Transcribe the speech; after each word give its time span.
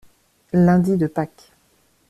Lundi 0.61 0.97
de 0.97 1.05
Pâques. 1.07 1.51